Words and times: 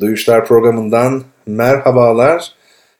Duyuşlar 0.00 0.46
programından 0.46 1.24
merhabalar. 1.46 2.52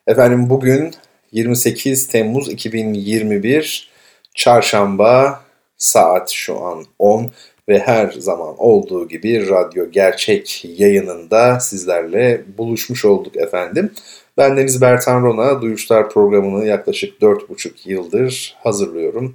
Efendim 0.07 0.49
bugün 0.49 0.93
28 1.31 2.07
Temmuz 2.07 2.49
2021 2.49 3.89
Çarşamba 4.35 5.41
saat 5.77 6.29
şu 6.29 6.63
an 6.63 6.85
10 6.99 7.31
ve 7.69 7.79
her 7.79 8.11
zaman 8.11 8.55
olduğu 8.57 9.07
gibi 9.07 9.49
radyo 9.49 9.91
gerçek 9.91 10.65
yayınında 10.77 11.59
sizlerle 11.59 12.41
buluşmuş 12.57 13.05
olduk 13.05 13.37
efendim. 13.37 13.91
Ben 14.37 14.57
Deniz 14.57 14.81
Bertan 14.81 15.23
Rona, 15.23 15.61
Duyuşlar 15.61 16.09
programını 16.09 16.65
yaklaşık 16.65 17.21
4,5 17.21 17.71
yıldır 17.85 18.55
hazırlıyorum. 18.63 19.33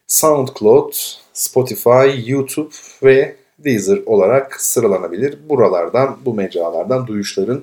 SoundCloud, 0.06 0.92
Spotify, 1.32 2.30
YouTube 2.30 2.70
ve 3.02 3.36
Deezer 3.58 3.98
olarak 4.06 4.60
sıralanabilir. 4.60 5.38
Buralardan, 5.48 6.18
bu 6.24 6.34
mecralardan 6.34 7.06
duyuşların 7.06 7.62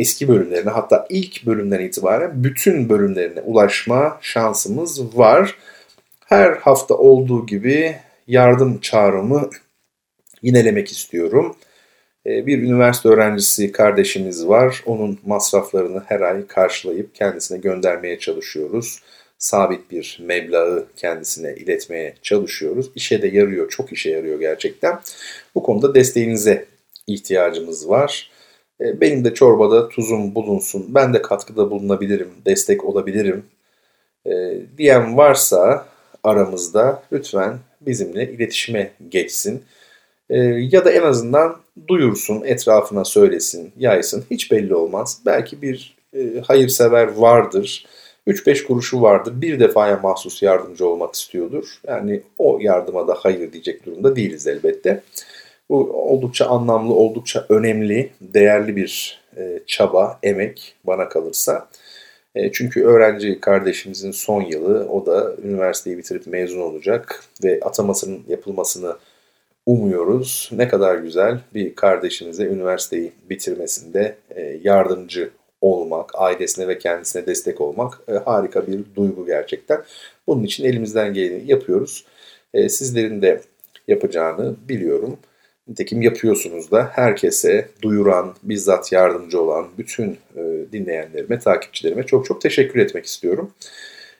eski 0.00 0.28
bölümlerine 0.28 0.70
hatta 0.70 1.06
ilk 1.10 1.46
bölümden 1.46 1.80
itibaren 1.80 2.44
bütün 2.44 2.88
bölümlerine 2.88 3.40
ulaşma 3.40 4.18
şansımız 4.20 5.18
var. 5.18 5.56
Her 6.26 6.52
hafta 6.52 6.94
olduğu 6.94 7.46
gibi 7.46 7.96
yardım 8.26 8.80
çağrımı 8.80 9.50
yinelemek 10.42 10.92
istiyorum. 10.92 11.56
Ee, 12.26 12.46
bir 12.46 12.62
üniversite 12.62 13.08
öğrencisi 13.08 13.72
kardeşimiz 13.72 14.48
var. 14.48 14.82
Onun 14.86 15.18
masraflarını 15.26 16.02
her 16.06 16.20
ay 16.20 16.46
karşılayıp 16.46 17.14
kendisine 17.14 17.58
göndermeye 17.58 18.18
çalışıyoruz. 18.18 19.00
Sabit 19.38 19.90
bir 19.90 20.20
meblağı 20.22 20.86
kendisine 20.96 21.54
iletmeye 21.54 22.14
çalışıyoruz. 22.22 22.90
İşe 22.94 23.22
de 23.22 23.28
yarıyor, 23.28 23.68
çok 23.68 23.92
işe 23.92 24.10
yarıyor 24.10 24.40
gerçekten. 24.40 25.00
Bu 25.54 25.62
konuda 25.62 25.94
desteğinize 25.94 26.66
ihtiyacımız 27.06 27.88
var. 27.88 28.29
Ee, 28.80 29.00
benim 29.00 29.24
de 29.24 29.34
çorbada 29.34 29.88
tuzum 29.88 30.34
bulunsun, 30.34 30.86
ben 30.88 31.14
de 31.14 31.22
katkıda 31.22 31.70
bulunabilirim, 31.70 32.28
destek 32.46 32.84
olabilirim 32.84 33.44
ee, 34.26 34.30
diyen 34.78 35.16
varsa 35.16 35.86
aramızda 36.24 37.02
lütfen 37.12 37.58
bizimle 37.80 38.32
iletişime 38.32 38.90
geçsin. 39.08 39.62
Ya 40.58 40.84
da 40.84 40.90
en 40.90 41.02
azından 41.02 41.56
duyursun, 41.88 42.42
etrafına 42.44 43.04
söylesin, 43.04 43.72
yaysın. 43.78 44.24
Hiç 44.30 44.52
belli 44.52 44.74
olmaz. 44.74 45.20
Belki 45.26 45.62
bir 45.62 45.96
e, 46.16 46.40
hayırsever 46.40 47.12
vardır. 47.16 47.86
3-5 48.26 48.66
kuruşu 48.66 49.02
vardır. 49.02 49.40
Bir 49.40 49.60
defaya 49.60 49.96
mahsus 49.96 50.42
yardımcı 50.42 50.86
olmak 50.86 51.14
istiyordur. 51.14 51.80
Yani 51.86 52.22
o 52.38 52.58
yardıma 52.60 53.08
da 53.08 53.14
hayır 53.18 53.52
diyecek 53.52 53.86
durumda 53.86 54.16
değiliz 54.16 54.46
elbette. 54.46 55.02
Bu 55.70 55.92
oldukça 55.92 56.46
anlamlı, 56.46 56.94
oldukça 56.94 57.46
önemli, 57.48 58.10
değerli 58.20 58.76
bir 58.76 59.20
e, 59.36 59.60
çaba, 59.66 60.18
emek 60.22 60.74
bana 60.84 61.08
kalırsa. 61.08 61.68
E, 62.34 62.52
çünkü 62.52 62.84
öğrenci 62.84 63.40
kardeşimizin 63.40 64.10
son 64.10 64.42
yılı, 64.42 64.88
o 64.88 65.06
da 65.06 65.36
üniversiteyi 65.44 65.98
bitirip 65.98 66.26
mezun 66.26 66.60
olacak 66.60 67.24
ve 67.44 67.60
atamasının 67.62 68.22
yapılmasını 68.28 68.96
umuyoruz. 69.66 70.50
Ne 70.52 70.68
kadar 70.68 70.96
güzel 70.96 71.40
bir 71.54 71.74
kardeşinize 71.74 72.44
üniversiteyi 72.44 73.12
bitirmesinde 73.30 74.16
e, 74.30 74.60
yardımcı 74.62 75.30
olmak, 75.60 76.10
ailesine 76.14 76.68
ve 76.68 76.78
kendisine 76.78 77.26
destek 77.26 77.60
olmak 77.60 78.00
e, 78.08 78.12
harika 78.12 78.66
bir 78.66 78.80
duygu 78.96 79.26
gerçekten. 79.26 79.82
Bunun 80.26 80.42
için 80.42 80.64
elimizden 80.64 81.14
geleni 81.14 81.50
yapıyoruz. 81.50 82.04
E, 82.54 82.68
sizlerin 82.68 83.22
de 83.22 83.40
yapacağını 83.88 84.56
biliyorum. 84.68 85.18
Nitekim 85.70 86.02
yapıyorsunuz 86.02 86.70
da 86.70 86.90
herkese 86.92 87.68
duyuran, 87.82 88.34
bizzat 88.42 88.92
yardımcı 88.92 89.40
olan 89.40 89.68
bütün 89.78 90.18
dinleyenlerime, 90.72 91.38
takipçilerime 91.38 92.02
çok 92.02 92.26
çok 92.26 92.40
teşekkür 92.40 92.80
etmek 92.80 93.06
istiyorum. 93.06 93.50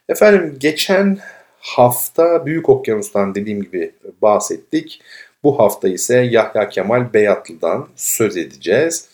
Efendim 0.08 0.56
geçen 0.58 1.18
hafta 1.58 2.46
Büyük 2.46 2.68
Okyanus'tan 2.68 3.34
dediğim 3.34 3.62
gibi 3.62 3.92
bahsettik. 4.22 5.02
Bu 5.42 5.58
hafta 5.58 5.88
ise 5.88 6.16
Yahya 6.16 6.68
Kemal 6.68 7.14
Beyatlı'dan 7.14 7.88
söz 7.96 8.36
edeceğiz. 8.36 9.08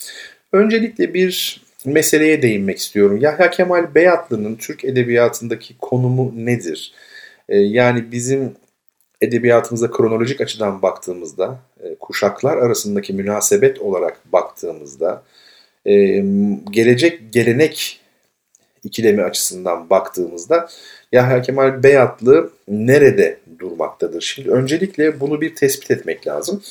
Öncelikle 0.52 1.14
bir 1.14 1.62
meseleye 1.84 2.42
değinmek 2.42 2.78
istiyorum. 2.78 3.18
Yahya 3.20 3.50
Kemal 3.50 3.94
Beyatlı'nın 3.94 4.56
Türk 4.56 4.84
edebiyatındaki 4.84 5.78
konumu 5.78 6.32
nedir? 6.36 6.92
Ee, 7.48 7.58
yani 7.58 8.12
bizim 8.12 8.52
edebiyatımıza 9.20 9.90
kronolojik 9.90 10.40
açıdan 10.40 10.82
baktığımızda, 10.82 11.58
e, 11.75 11.75
kuşaklar 11.94 12.56
arasındaki 12.56 13.12
münasebet 13.12 13.78
olarak 13.78 14.32
baktığımızda, 14.32 15.22
e, 15.86 15.92
gelecek 16.70 17.32
gelenek 17.32 18.00
ikilemi 18.84 19.22
açısından 19.22 19.90
baktığımızda 19.90 20.68
Yahya 21.12 21.42
Kemal 21.42 21.82
Beyatlı 21.82 22.50
nerede 22.68 23.38
durmaktadır? 23.58 24.22
Şimdi 24.22 24.50
öncelikle 24.50 25.20
bunu 25.20 25.40
bir 25.40 25.54
tespit 25.54 25.90
etmek 25.90 26.26
lazım. 26.26 26.62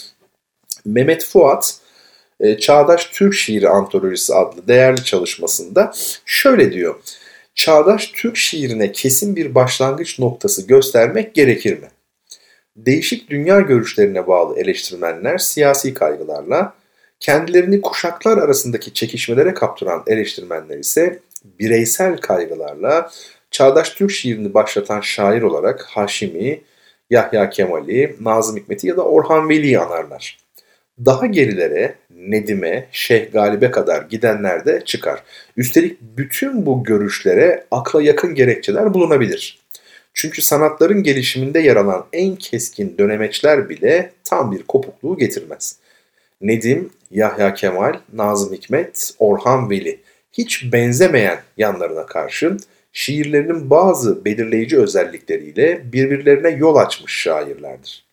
Mehmet 0.86 1.26
Fuat 1.26 1.78
e, 2.40 2.58
Çağdaş 2.58 3.06
Türk 3.06 3.34
Şiiri 3.34 3.70
Antolojisi 3.70 4.36
adlı 4.36 4.68
değerli 4.68 5.04
çalışmasında 5.04 5.94
şöyle 6.26 6.72
diyor. 6.72 6.96
Çağdaş 7.56 8.08
Türk 8.08 8.38
şiirine 8.38 8.92
kesin 8.92 9.36
bir 9.36 9.56
başlangıç 9.56 10.20
noktası 10.20 10.68
göstermek 10.68 11.36
gerekir 11.36 11.80
mi? 11.80 11.88
Değişik 12.76 13.30
dünya 13.30 13.60
görüşlerine 13.60 14.28
bağlı 14.28 14.60
eleştirmenler 14.60 15.38
siyasi 15.38 15.94
kaygılarla, 15.94 16.74
kendilerini 17.20 17.82
kuşaklar 17.82 18.38
arasındaki 18.38 18.94
çekişmelere 18.94 19.54
kaptıran 19.54 20.04
eleştirmenler 20.08 20.78
ise 20.78 21.20
bireysel 21.60 22.18
kaygılarla 22.18 23.12
çağdaş 23.52 23.90
Türk 23.90 24.12
şiirini 24.12 24.54
başlatan 24.54 25.02
şair 25.02 25.42
olarak 25.42 25.84
Haşimi, 25.84 26.62
Yahya 27.10 27.50
Kemal'i, 27.50 28.16
Nazım 28.22 28.58
Hikmet'i 28.58 28.88
ya 28.88 28.98
da 28.98 29.04
Orhan 29.06 29.50
Veli'yi 29.50 29.80
anarlar. 29.80 30.38
Daha 31.06 31.26
gerilere 31.26 31.96
Nedim'e, 32.10 32.88
Şeyh 32.92 33.32
Galip'e 33.32 33.72
kadar 33.72 34.02
gidenler 34.02 34.66
de 34.66 34.82
çıkar. 34.86 35.24
Üstelik 35.58 36.02
bütün 36.02 36.66
bu 36.66 36.84
görüşlere 36.84 37.66
akla 37.72 38.02
yakın 38.02 38.36
gerekçeler 38.36 38.94
bulunabilir. 38.94 39.65
Çünkü 40.16 40.42
sanatların 40.42 41.04
gelişiminde 41.04 41.60
yer 41.60 41.76
alan 41.76 42.06
en 42.14 42.36
keskin 42.36 42.98
dönemeçler 42.98 43.70
bile 43.70 44.12
tam 44.24 44.52
bir 44.52 44.64
kopukluğu 44.64 45.18
getirmez. 45.18 45.78
Nedim, 46.42 46.90
Yahya 47.12 47.54
Kemal, 47.54 48.00
Nazım 48.14 48.54
Hikmet, 48.54 49.14
Orhan 49.20 49.70
Veli 49.70 50.00
hiç 50.34 50.74
benzemeyen 50.74 51.40
yanlarına 51.58 52.06
karşın 52.06 52.60
şiirlerinin 52.94 53.70
bazı 53.70 54.26
belirleyici 54.26 54.78
özellikleriyle 54.78 55.82
birbirlerine 55.94 56.50
yol 56.50 56.76
açmış 56.76 57.14
şairlerdir. 57.14 58.06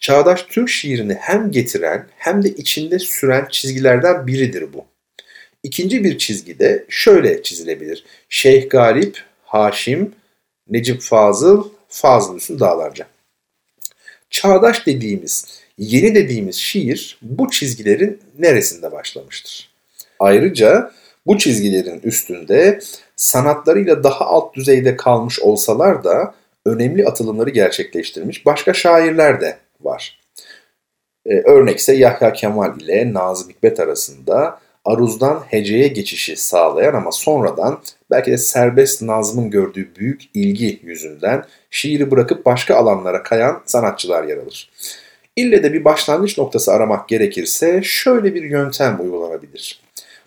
Çağdaş 0.00 0.42
Türk 0.42 0.68
şiirini 0.68 1.14
hem 1.14 1.50
getiren 1.50 2.06
hem 2.16 2.44
de 2.44 2.48
içinde 2.48 2.98
süren 2.98 3.46
çizgilerden 3.50 4.26
biridir 4.26 4.72
bu. 4.72 4.84
İkinci 5.62 6.04
bir 6.04 6.18
çizgi 6.18 6.58
de 6.58 6.84
şöyle 6.88 7.42
çizilebilir. 7.42 8.04
Şeyh 8.28 8.70
Galip, 8.70 9.24
Haşim, 9.44 10.14
Necip 10.70 11.02
Fazıl, 11.02 11.68
Fazıl 11.88 12.36
Hüsnü 12.36 12.60
Dağlarca. 12.60 13.06
Çağdaş 14.30 14.86
dediğimiz, 14.86 15.60
yeni 15.78 16.14
dediğimiz 16.14 16.56
şiir 16.56 17.18
bu 17.22 17.50
çizgilerin 17.50 18.20
neresinde 18.38 18.92
başlamıştır? 18.92 19.70
Ayrıca 20.18 20.92
bu 21.26 21.38
çizgilerin 21.38 22.00
üstünde 22.04 22.80
sanatlarıyla 23.16 24.04
daha 24.04 24.26
alt 24.26 24.54
düzeyde 24.54 24.96
kalmış 24.96 25.40
olsalar 25.40 26.04
da 26.04 26.34
önemli 26.66 27.06
atılımları 27.06 27.50
gerçekleştirmiş 27.50 28.46
başka 28.46 28.74
şairler 28.74 29.40
de 29.40 29.58
var. 29.80 30.20
Ee, 31.26 31.34
örnekse 31.34 31.94
Yahya 31.94 32.32
Kemal 32.32 32.80
ile 32.80 33.12
Nazım 33.12 33.50
Hikmet 33.50 33.80
arasında 33.80 34.60
aruzdan 34.84 35.42
heceye 35.48 35.88
geçişi 35.88 36.36
sağlayan 36.36 36.94
ama 36.94 37.12
sonradan 37.12 37.80
belki 38.10 38.30
de 38.30 38.38
serbest 38.38 39.02
Nazım'ın 39.02 39.50
gördüğü 39.50 39.88
büyük 39.96 40.22
ilgi 40.34 40.80
yüzünden 40.82 41.44
şiiri 41.70 42.10
bırakıp 42.10 42.46
başka 42.46 42.76
alanlara 42.76 43.22
kayan 43.22 43.62
sanatçılar 43.66 44.24
yer 44.24 44.36
alır. 44.38 44.70
İlle 45.36 45.62
de 45.62 45.72
bir 45.72 45.84
başlangıç 45.84 46.38
noktası 46.38 46.72
aramak 46.72 47.08
gerekirse 47.08 47.80
şöyle 47.84 48.34
bir 48.34 48.42
yöntem 48.42 49.00
uygulanabilir. 49.00 49.80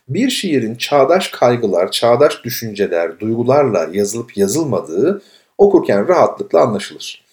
Bir 0.09 0.29
şiirin 0.29 0.75
çağdaş 0.75 1.27
kaygılar, 1.27 1.91
çağdaş 1.91 2.43
düşünceler, 2.43 3.19
duygularla 3.19 3.89
yazılıp 3.91 4.37
yazılmadığı 4.37 5.21
okurken 5.57 6.07
rahatlıkla 6.07 6.61
anlaşılır. 6.61 7.23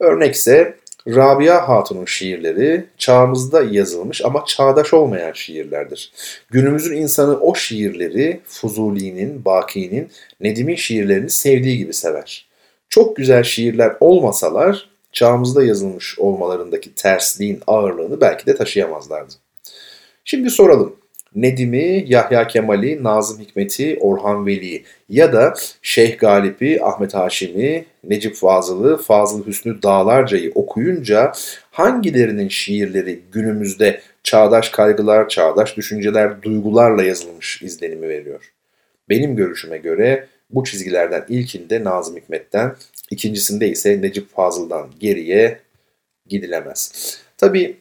Örnekse 0.00 0.76
Rabia 1.08 1.68
Hatun'un 1.68 2.04
şiirleri 2.04 2.86
çağımızda 2.98 3.62
yazılmış 3.62 4.24
ama 4.24 4.44
çağdaş 4.46 4.94
olmayan 4.94 5.32
şiirlerdir. 5.32 6.12
Günümüzün 6.50 6.96
insanı 6.96 7.40
o 7.40 7.54
şiirleri 7.54 8.40
Fuzuli'nin, 8.46 9.44
Baki'nin, 9.44 10.10
Nedim'in 10.40 10.74
şiirlerini 10.74 11.30
sevdiği 11.30 11.78
gibi 11.78 11.94
sever. 11.94 12.46
Çok 12.88 13.16
güzel 13.16 13.42
şiirler 13.42 13.96
olmasalar 14.00 14.88
çağımızda 15.12 15.64
yazılmış 15.64 16.18
olmalarındaki 16.18 16.94
tersliğin 16.94 17.60
ağırlığını 17.66 18.20
belki 18.20 18.46
de 18.46 18.56
taşıyamazlardı. 18.56 19.34
Şimdi 20.24 20.50
soralım. 20.50 20.96
Nedim'i, 21.34 22.04
Yahya 22.08 22.46
Kemal'i, 22.46 23.04
Nazım 23.04 23.40
Hikmet'i, 23.40 23.98
Orhan 24.00 24.46
Veli'yi 24.46 24.84
ya 25.08 25.32
da 25.32 25.54
Şeyh 25.82 26.18
Galip'i, 26.18 26.84
Ahmet 26.84 27.14
Haşim'i, 27.14 27.84
Necip 28.04 28.34
Fazıl'ı, 28.34 28.96
Fazıl 28.96 29.46
Hüsnü 29.46 29.82
Dağlarca'yı 29.82 30.52
okuyunca 30.54 31.32
hangilerinin 31.70 32.48
şiirleri 32.48 33.20
günümüzde 33.32 34.00
çağdaş 34.22 34.68
kaygılar, 34.68 35.28
çağdaş 35.28 35.76
düşünceler, 35.76 36.42
duygularla 36.42 37.02
yazılmış 37.02 37.62
izlenimi 37.62 38.08
veriyor? 38.08 38.52
Benim 39.08 39.36
görüşüme 39.36 39.78
göre 39.78 40.26
bu 40.50 40.64
çizgilerden 40.64 41.24
ilkinde 41.28 41.84
Nazım 41.84 42.16
Hikmet'ten, 42.16 42.76
ikincisinde 43.10 43.68
ise 43.68 44.02
Necip 44.02 44.34
Fazıl'dan 44.34 44.90
geriye 45.00 45.60
gidilemez. 46.26 46.92
Tabii 47.38 47.76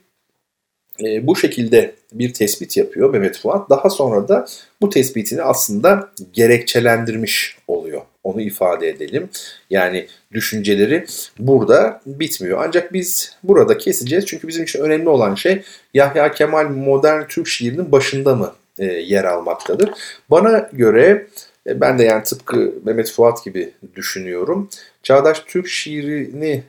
e, 1.03 1.27
bu 1.27 1.35
şekilde 1.35 1.95
bir 2.13 2.33
tespit 2.33 2.77
yapıyor 2.77 3.09
Mehmet 3.09 3.37
Fuat. 3.37 3.69
Daha 3.69 3.89
sonra 3.89 4.27
da 4.27 4.45
bu 4.81 4.89
tespitini 4.89 5.41
aslında 5.41 6.09
gerekçelendirmiş 6.33 7.57
oluyor. 7.67 8.01
Onu 8.23 8.41
ifade 8.41 8.89
edelim. 8.89 9.29
Yani 9.69 10.07
düşünceleri 10.31 11.05
burada 11.39 12.01
bitmiyor. 12.05 12.63
Ancak 12.67 12.93
biz 12.93 13.37
burada 13.43 13.77
keseceğiz. 13.77 14.25
Çünkü 14.25 14.47
bizim 14.47 14.63
için 14.63 14.79
önemli 14.79 15.09
olan 15.09 15.35
şey 15.35 15.61
Yahya 15.93 16.31
Kemal 16.31 16.69
modern 16.69 17.23
Türk 17.27 17.47
şiirinin 17.47 17.91
başında 17.91 18.35
mı 18.35 18.53
e, 18.79 18.85
yer 18.85 19.23
almaktadır. 19.23 19.89
Bana 20.29 20.69
göre 20.73 21.27
e, 21.67 21.81
ben 21.81 21.99
de 21.99 22.03
yani 22.03 22.23
tıpkı 22.23 22.73
Mehmet 22.85 23.11
Fuat 23.11 23.43
gibi 23.45 23.71
düşünüyorum. 23.95 24.69
Çağdaş 25.03 25.39
Türk 25.39 25.67
şiirini 25.67 26.63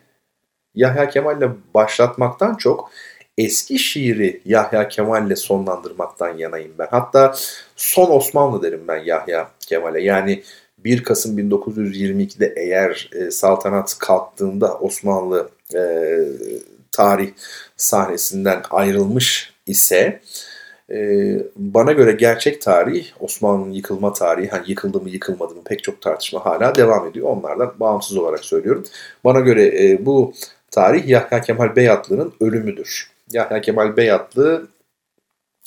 Yahya 0.75 1.09
Kemal'le 1.09 1.51
başlatmaktan 1.75 2.55
çok 2.55 2.91
eski 3.39 3.79
şiiri 3.79 4.41
Yahya 4.45 4.89
Kemal'le 4.89 5.37
sonlandırmaktan 5.37 6.39
yanayım 6.39 6.73
ben. 6.79 6.89
Hatta 6.91 7.35
son 7.77 8.11
Osmanlı 8.11 8.63
derim 8.63 8.85
ben 8.89 9.05
Yahya 9.05 9.51
Kemal'e. 9.61 10.03
Yani 10.03 10.43
1 10.79 11.03
Kasım 11.03 11.39
1922'de 11.39 12.55
eğer 12.57 13.11
e, 13.13 13.31
saltanat 13.31 13.99
kalktığında 13.99 14.79
Osmanlı 14.79 15.51
e, 15.75 15.81
tarih 16.93 17.31
sahnesinden 17.77 18.63
ayrılmış 18.71 19.53
ise 19.67 20.21
e, 20.91 20.97
bana 21.57 21.93
göre 21.93 22.13
gerçek 22.13 22.63
tarih 22.63 23.07
Osmanlı'nın 23.21 23.73
yıkılma 23.73 24.13
tarihi 24.13 24.49
hani 24.49 24.71
yıkıldı 24.71 25.01
mı 25.01 25.11
yıkılmadı 25.11 25.55
mı 25.55 25.65
pek 25.65 25.85
çok 25.85 26.03
tartışma 26.03 26.47
hala 26.47 26.75
devam 26.75 27.07
ediyor. 27.07 27.27
Onlardan 27.29 27.75
bağımsız 27.81 28.17
olarak 28.17 28.45
söylüyorum. 28.45 28.85
Bana 29.25 29.41
göre 29.41 29.85
e, 29.85 30.07
bu 30.07 30.33
tarih 30.71 31.09
Yahya 31.09 31.41
Kemal 31.41 31.77
Beyatlı'nın 31.77 32.33
ölümüdür. 32.41 33.10
Yahya 33.33 33.61
Kemal 33.61 33.97
Beyatlı 33.97 34.69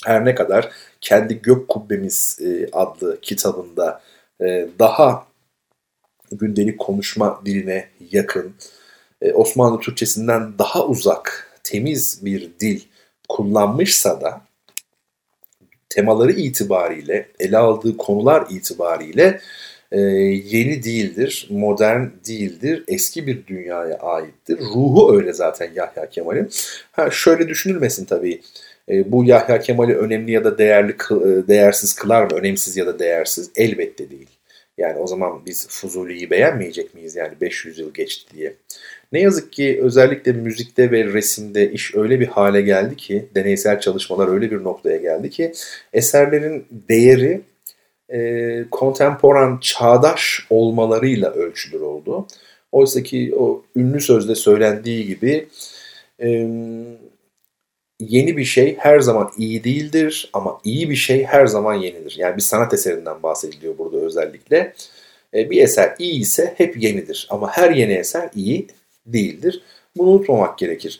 her 0.05 0.25
ne 0.25 0.35
kadar 0.35 0.71
kendi 1.01 1.41
Gök 1.41 1.67
Kubbemiz 1.67 2.39
e, 2.41 2.69
adlı 2.71 3.21
kitabında 3.21 4.01
e, 4.41 4.69
daha 4.79 5.27
gündelik 6.31 6.79
konuşma 6.79 7.41
diline 7.45 7.89
yakın, 8.11 8.53
e, 9.21 9.33
Osmanlı 9.33 9.79
Türkçesinden 9.79 10.59
daha 10.59 10.85
uzak, 10.85 11.51
temiz 11.63 12.25
bir 12.25 12.49
dil 12.59 12.81
kullanmışsa 13.29 14.21
da 14.21 14.41
temaları 15.89 16.31
itibariyle, 16.31 17.31
ele 17.39 17.57
aldığı 17.57 17.97
konular 17.97 18.45
itibariyle 18.49 19.41
yeni 19.93 20.83
değildir, 20.83 21.47
modern 21.49 22.05
değildir, 22.27 22.83
eski 22.87 23.27
bir 23.27 23.47
dünyaya 23.47 23.97
aittir. 23.97 24.59
Ruhu 24.59 25.17
öyle 25.17 25.33
zaten 25.33 25.69
Yahya 25.75 26.09
Kemal'in. 26.09 26.49
Ha 26.91 27.11
şöyle 27.11 27.47
düşünülmesin 27.49 28.05
tabii. 28.05 28.41
bu 29.05 29.23
Yahya 29.23 29.59
Kemal'i 29.59 29.95
önemli 29.95 30.31
ya 30.31 30.43
da 30.43 30.57
değerli 30.57 30.95
değersiz 31.47 31.95
kılar 31.95 32.23
mı? 32.23 32.37
Önemsiz 32.37 32.77
ya 32.77 32.85
da 32.85 32.99
değersiz? 32.99 33.51
Elbette 33.55 34.09
değil. 34.09 34.29
Yani 34.77 34.99
o 34.99 35.07
zaman 35.07 35.45
biz 35.45 35.67
Fuzuli'yi 35.69 36.29
beğenmeyecek 36.29 36.95
miyiz 36.95 37.15
yani 37.15 37.33
500 37.41 37.79
yıl 37.79 37.93
geçti 37.93 38.37
diye. 38.37 38.53
Ne 39.11 39.21
yazık 39.21 39.53
ki 39.53 39.79
özellikle 39.83 40.31
müzikte 40.31 40.91
ve 40.91 41.03
resimde 41.03 41.71
iş 41.71 41.95
öyle 41.95 42.19
bir 42.19 42.27
hale 42.27 42.61
geldi 42.61 42.95
ki, 42.95 43.25
deneysel 43.35 43.79
çalışmalar 43.79 44.27
öyle 44.27 44.51
bir 44.51 44.63
noktaya 44.63 44.97
geldi 44.97 45.29
ki 45.29 45.51
eserlerin 45.93 46.65
değeri 46.89 47.41
e, 48.13 48.65
kontemporan, 48.71 49.57
çağdaş 49.61 50.47
olmalarıyla 50.49 51.31
ölçülür 51.31 51.81
oldu. 51.81 52.27
Oysa 52.71 53.03
ki 53.03 53.33
o 53.37 53.63
ünlü 53.75 54.01
sözde 54.01 54.35
söylendiği 54.35 55.07
gibi 55.07 55.47
e, 56.19 56.27
yeni 57.99 58.37
bir 58.37 58.45
şey 58.45 58.75
her 58.79 58.99
zaman 58.99 59.31
iyi 59.37 59.63
değildir 59.63 60.29
ama 60.33 60.59
iyi 60.63 60.89
bir 60.89 60.95
şey 60.95 61.23
her 61.23 61.45
zaman 61.47 61.73
yenidir. 61.73 62.15
Yani 62.17 62.37
bir 62.37 62.41
sanat 62.41 62.73
eserinden 62.73 63.23
bahsediliyor 63.23 63.77
burada 63.77 63.97
özellikle. 63.97 64.73
E, 65.33 65.49
bir 65.49 65.63
eser 65.63 65.95
iyi 65.99 66.21
ise 66.21 66.53
hep 66.57 66.83
yenidir 66.83 67.27
ama 67.29 67.51
her 67.51 67.71
yeni 67.71 67.93
eser 67.93 68.29
iyi 68.35 68.67
değildir. 69.05 69.61
Bunu 69.97 70.09
unutmamak 70.09 70.57
gerekir. 70.57 70.99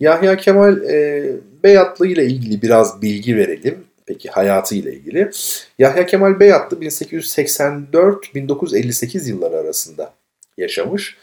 Yahya 0.00 0.36
Kemal 0.36 0.82
e, 0.82 1.26
Beyatlı 1.62 2.06
ile 2.06 2.24
ilgili 2.24 2.62
biraz 2.62 3.02
bilgi 3.02 3.36
verelim. 3.36 3.84
Peki 4.10 4.28
hayatı 4.28 4.74
ile 4.74 4.92
ilgili. 4.92 5.30
Yahya 5.78 6.06
Kemal 6.06 6.40
Beyatlı 6.40 6.76
1884-1958 6.76 9.28
yılları 9.28 9.56
arasında 9.56 10.14
yaşamış. 10.58 11.16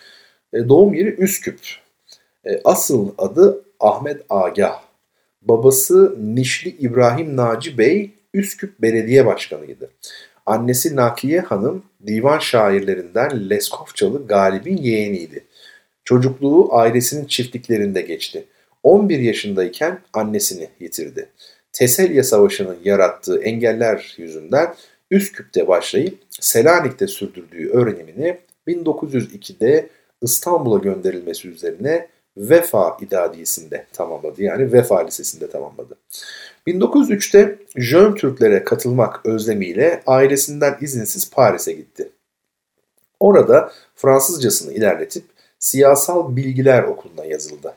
E, 0.53 0.69
doğum 0.69 0.93
yeri 0.93 1.09
Üsküp. 1.09 1.59
E, 2.45 2.61
asıl 2.63 3.11
adı 3.17 3.65
Ahmet 3.79 4.21
Agah. 4.29 4.81
Babası 5.41 6.15
Nişli 6.35 6.69
İbrahim 6.69 7.37
Naci 7.37 7.77
Bey 7.77 8.11
Üsküp 8.33 8.81
Belediye 8.81 9.25
Başkanıydı. 9.25 9.91
Annesi 10.45 10.95
Nakiye 10.95 11.39
Hanım 11.39 11.83
divan 12.07 12.39
şairlerinden 12.39 13.49
Leskovçalı 13.49 14.27
Galip'in 14.27 14.77
yeğeniydi. 14.77 15.45
Çocukluğu 16.03 16.75
ailesinin 16.75 17.25
çiftliklerinde 17.25 18.01
geçti. 18.01 18.45
11 18.83 19.19
yaşındayken 19.19 19.99
annesini 20.13 20.69
yitirdi. 20.79 21.29
Teselya 21.71 22.23
Savaşı'nın 22.23 22.77
yarattığı 22.83 23.41
engeller 23.41 24.15
yüzünden 24.17 24.75
Üsküp'te 25.11 25.67
başlayıp 25.67 26.19
Selanik'te 26.29 27.07
sürdürdüğü 27.07 27.69
öğrenimini 27.69 28.37
1902'de 28.67 29.89
İstanbul'a 30.21 30.77
gönderilmesi 30.77 31.49
üzerine 31.49 32.07
Vefa 32.37 32.97
İdadiyesi'nde 33.01 33.85
tamamladı. 33.93 34.43
Yani 34.43 34.73
Vefa 34.73 35.05
Lisesi'nde 35.05 35.49
tamamladı. 35.49 35.97
1903'te 36.67 37.59
Jön 37.75 38.15
Türklere 38.15 38.63
katılmak 38.63 39.25
özlemiyle 39.25 40.03
ailesinden 40.07 40.77
izinsiz 40.81 41.31
Paris'e 41.31 41.73
gitti. 41.73 42.09
Orada 43.19 43.71
Fransızcasını 43.95 44.73
ilerletip 44.73 45.23
Siyasal 45.59 46.35
Bilgiler 46.35 46.83
Okulu'na 46.83 47.25
yazıldı. 47.25 47.73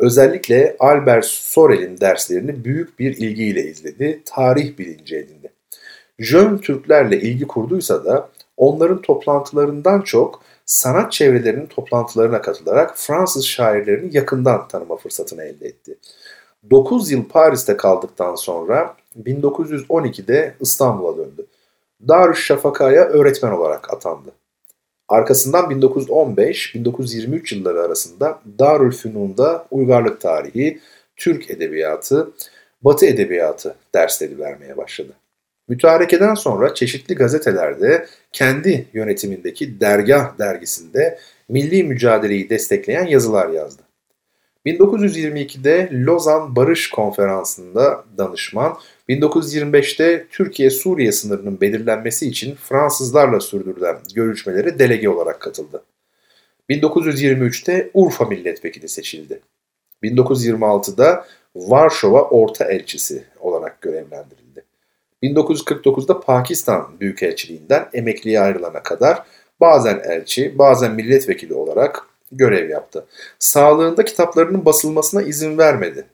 Özellikle 0.00 0.76
Albert 0.78 1.24
Sorel'in 1.24 2.00
derslerini 2.00 2.64
büyük 2.64 2.98
bir 2.98 3.16
ilgiyle 3.16 3.62
izledi, 3.62 4.22
tarih 4.24 4.78
bilinci 4.78 5.16
edindi. 5.16 5.52
Jön 6.18 6.58
Türklerle 6.58 7.20
ilgi 7.20 7.46
kurduysa 7.46 8.04
da 8.04 8.28
onların 8.56 9.02
toplantılarından 9.02 10.00
çok 10.00 10.42
sanat 10.66 11.12
çevrelerinin 11.12 11.66
toplantılarına 11.66 12.42
katılarak 12.42 12.98
Fransız 12.98 13.46
şairlerini 13.46 14.16
yakından 14.16 14.68
tanıma 14.68 14.96
fırsatını 14.96 15.42
elde 15.42 15.66
etti. 15.66 15.98
9 16.70 17.10
yıl 17.10 17.24
Paris'te 17.24 17.76
kaldıktan 17.76 18.34
sonra 18.34 18.96
1912'de 19.24 20.54
İstanbul'a 20.60 21.16
döndü. 21.16 21.46
Darüşşafaka'ya 22.08 23.04
öğretmen 23.04 23.52
olarak 23.52 23.94
atandı. 23.94 24.39
Arkasından 25.10 25.70
1915-1923 25.70 27.54
yılları 27.54 27.82
arasında 27.82 28.40
Darülfünun'da 28.58 29.66
uygarlık 29.70 30.20
tarihi, 30.20 30.80
Türk 31.16 31.50
edebiyatı, 31.50 32.30
Batı 32.82 33.06
edebiyatı 33.06 33.74
dersleri 33.94 34.38
vermeye 34.38 34.76
başladı. 34.76 35.12
Mütarekeden 35.68 36.34
sonra 36.34 36.74
çeşitli 36.74 37.14
gazetelerde 37.14 38.06
kendi 38.32 38.86
yönetimindeki 38.92 39.80
Dergah 39.80 40.38
dergisinde 40.38 41.18
milli 41.48 41.84
mücadeleyi 41.84 42.50
destekleyen 42.50 43.06
yazılar 43.06 43.48
yazdı. 43.48 43.82
1922'de 44.66 45.90
Lozan 45.92 46.56
Barış 46.56 46.90
Konferansı'nda 46.90 48.04
danışman, 48.18 48.78
1925'te 49.08 50.26
Türkiye-Suriye 50.30 51.12
sınırının 51.12 51.60
belirlenmesi 51.60 52.28
için 52.28 52.54
Fransızlarla 52.54 53.40
sürdürülen 53.40 53.98
görüşmelere 54.14 54.78
delege 54.78 55.08
olarak 55.08 55.40
katıldı. 55.40 55.82
1923'te 56.70 57.90
Urfa 57.94 58.24
milletvekili 58.24 58.88
seçildi. 58.88 59.40
1926'da 60.02 61.26
Varşova 61.56 62.22
Orta 62.22 62.64
Elçisi 62.64 63.24
olarak 63.40 63.80
görevlendirildi. 63.80 64.64
1949'da 65.22 66.20
Pakistan 66.20 67.00
Büyükelçiliğinden 67.00 67.88
emekliye 67.92 68.40
ayrılana 68.40 68.82
kadar 68.82 69.22
bazen 69.60 70.00
elçi, 70.04 70.58
bazen 70.58 70.94
milletvekili 70.94 71.54
olarak 71.54 72.09
görev 72.32 72.70
yaptı. 72.70 73.06
Sağlığında 73.38 74.04
kitaplarının 74.04 74.64
basılmasına 74.64 75.22
izin 75.22 75.58
vermedi. 75.58 76.04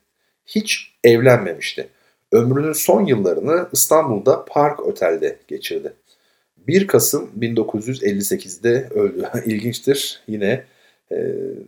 Hiç 0.46 0.94
evlenmemişti. 1.04 1.88
Ömrünün 2.32 2.72
son 2.72 3.06
yıllarını 3.06 3.68
İstanbul'da 3.72 4.44
Park 4.44 4.80
Otel'de 4.80 5.36
geçirdi. 5.48 5.92
1 6.68 6.86
Kasım 6.86 7.30
1958'de 7.40 8.88
öldü. 8.94 9.28
İlginçtir. 9.44 10.22
Yine 10.28 10.64
e, 11.12 11.16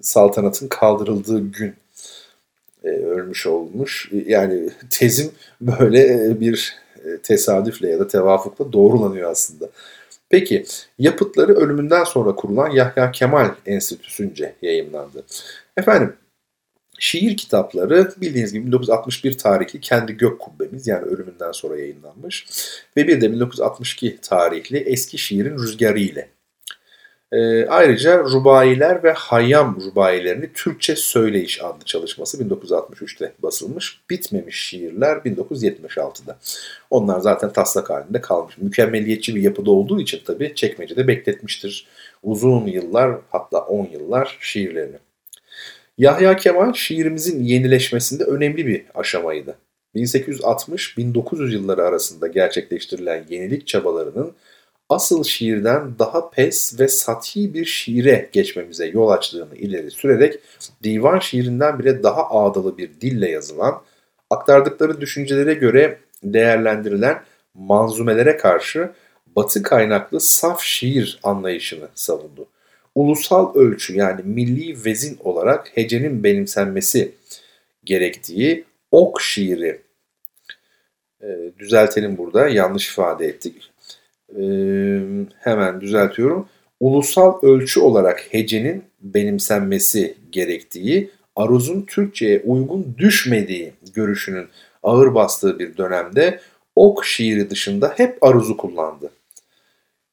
saltanatın 0.01 0.69
kaldırıldığı 0.69 1.41
gün 1.41 1.75
e, 2.85 2.89
ölmüş 2.89 3.47
olmuş. 3.47 4.11
Yani 4.27 4.71
tezim 4.91 5.31
böyle 5.61 6.41
bir 6.41 6.77
e, 7.05 7.19
tesadüfle 7.19 7.89
ya 7.91 7.99
da 7.99 8.09
tevafukla 8.09 8.73
doğrulanıyor 8.73 9.31
aslında. 9.31 9.69
Peki 10.31 10.65
yapıtları 10.99 11.55
ölümünden 11.55 12.05
sonra 12.05 12.35
kurulan 12.35 12.71
Yahya 12.71 13.13
Kemal 13.13 13.55
Enstitüsü'nce 13.67 14.55
yayımlandı. 14.63 15.25
Efendim 15.77 16.17
şiir 16.99 17.37
kitapları 17.37 18.13
bildiğiniz 18.21 18.53
gibi 18.53 18.67
1961 18.67 19.39
tarihli 19.39 19.81
Kendi 19.81 20.13
Gök 20.17 20.39
Kubbemiz 20.39 20.87
yani 20.87 21.05
ölümünden 21.05 21.53
sonra 21.53 21.79
yayınlanmış. 21.79 22.47
Ve 22.97 23.09
bir 23.09 23.21
de 23.21 23.33
1962 23.33 24.19
tarihli 24.23 24.79
Eski 24.79 25.19
Şiirin 25.19 25.59
Rüzgarı 25.59 26.01
ile 26.01 26.29
e, 27.33 27.67
ayrıca 27.67 28.19
Rubayiler 28.19 29.03
ve 29.03 29.13
Hayyam 29.13 29.79
Rubayilerini 29.81 30.53
Türkçe 30.53 30.97
Söyleyiş 30.97 31.63
adlı 31.63 31.85
çalışması 31.85 32.45
1963'te 32.45 33.33
basılmış. 33.43 34.01
Bitmemiş 34.11 34.61
şiirler 34.61 35.17
1976'da. 35.17 36.39
Onlar 36.91 37.21
zaten 37.21 37.53
taslak 37.53 37.91
halinde 37.91 38.21
kalmış. 38.21 38.59
Mükemmeliyetçi 38.59 39.35
bir 39.35 39.43
yapıda 39.43 39.71
olduğu 39.71 40.01
için 40.01 40.21
tabii 40.27 40.55
çekmecede 40.55 41.09
bekletmiştir. 41.09 41.87
Uzun 42.23 42.67
yıllar 42.67 43.19
hatta 43.31 43.59
10 43.59 43.89
yıllar 43.93 44.39
şiirlerini. 44.41 44.97
Yahya 45.99 46.37
Kemal 46.37 46.73
şiirimizin 46.73 47.45
yenileşmesinde 47.45 48.25
önemli 48.25 48.67
bir 48.67 48.85
aşamaydı. 48.95 49.55
1860-1900 49.95 51.53
yılları 51.53 51.83
arasında 51.83 52.27
gerçekleştirilen 52.27 53.25
yenilik 53.29 53.67
çabalarının 53.67 54.33
asıl 54.89 55.25
şiirden 55.25 55.99
daha 55.99 56.31
pes 56.31 56.81
ve 56.81 56.89
sati 56.89 57.55
bir 57.55 57.65
şiire 57.65 58.29
geçmemize 58.33 58.87
yol 58.87 59.09
açtığını 59.09 59.57
ileri 59.57 59.91
sürerek 59.91 60.41
divan 60.83 61.19
şiirinden 61.19 61.79
bile 61.79 62.03
daha 62.03 62.31
ağdalı 62.31 62.79
bir 62.79 62.91
dille 63.01 63.31
yazılan, 63.31 63.83
aktardıkları 64.31 65.01
düşüncelere 65.01 65.55
göre 65.55 65.99
değerlendirilen 66.23 67.23
manzumelere 67.55 68.37
karşı 68.37 68.91
batı 69.37 69.63
kaynaklı 69.63 70.21
saf 70.21 70.63
şiir 70.63 71.21
anlayışını 71.23 71.89
savundu. 71.95 72.47
Ulusal 72.95 73.55
ölçü 73.55 73.97
yani 73.97 74.21
milli 74.25 74.85
vezin 74.85 75.19
olarak 75.25 75.71
hecenin 75.75 76.25
benimsenmesi 76.25 77.15
gerektiği 77.85 78.65
ok 78.91 79.21
şiiri 79.21 79.81
e, 81.23 81.27
düzeltelim 81.59 82.19
burada 82.19 82.49
yanlış 82.49 82.89
ifade 82.89 83.27
ettik 83.27 83.68
hemen 85.39 85.81
düzeltiyorum. 85.81 86.49
Ulusal 86.81 87.43
ölçü 87.43 87.81
olarak 87.81 88.27
hecenin 88.31 88.85
benimsenmesi 89.01 90.15
gerektiği, 90.33 91.11
aruzun 91.37 91.83
Türkçe'ye 91.83 92.43
uygun 92.45 92.95
düşmediği 92.99 93.73
görüşünün 93.95 94.49
ağır 94.83 95.15
bastığı 95.15 95.59
bir 95.59 95.77
dönemde 95.77 96.41
ok 96.77 97.05
şiiri 97.05 97.51
dışında 97.51 97.95
hep 97.97 98.25
aruzu 98.25 98.57
kullandı. 98.57 99.11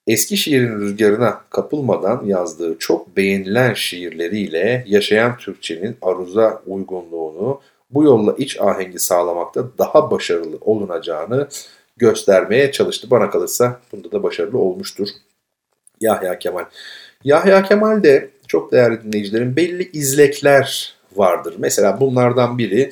Eski 0.08 0.38
şiirin 0.38 0.80
rüzgarına 0.80 1.42
kapılmadan 1.50 2.26
yazdığı 2.26 2.80
çok 2.80 3.18
beğenilen 3.18 3.74
şiirleriyle 3.74 4.84
yaşayan 4.88 5.38
Türkçenin 5.38 5.98
aruza 6.02 6.62
uygunluğunu 6.68 7.62
bu 7.90 8.04
yolla 8.04 8.36
iç 8.38 8.62
ahengi 8.62 9.00
sağlamakta 9.00 9.78
daha 9.78 10.12
başarılı 10.12 10.58
olunacağını 10.62 11.48
göstermeye 11.98 12.72
çalıştı. 12.72 13.08
Bana 13.12 13.30
kalırsa 13.30 13.80
bunda 13.92 14.12
da 14.12 14.24
başarılı 14.24 14.58
olmuştur. 14.58 15.08
Yahya 16.02 16.40
Kemal. 16.40 16.66
Yahya 17.24 17.64
Kemal 17.64 18.04
de 18.04 18.30
çok 18.48 18.72
değerli 18.72 19.04
dinleyicilerin 19.04 19.56
belli 19.56 19.92
izlekler 19.92 20.96
vardır. 21.16 21.56
Mesela 21.58 22.00
bunlardan 22.00 22.58
biri 22.58 22.92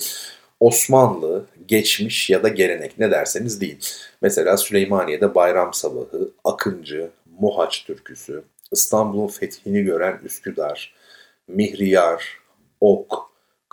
Osmanlı, 0.60 1.46
geçmiş 1.68 2.30
ya 2.30 2.44
da 2.44 2.48
gelenek 2.48 3.00
ne 3.00 3.12
derseniz 3.12 3.62
deyin. 3.62 3.80
Mesela 4.22 4.58
Süleymaniye'de 4.58 5.36
Bayram 5.36 5.74
Sabahı, 5.74 6.32
Akıncı, 6.44 7.10
Mohaç 7.40 7.86
türküsü, 7.86 8.44
İstanbul'un 8.72 9.28
fethini 9.28 9.84
gören 9.84 10.20
Üsküdar, 10.24 10.94
Mihriyar, 11.48 12.38
Ok, 12.82 13.14